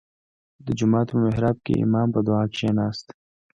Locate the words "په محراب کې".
1.11-1.81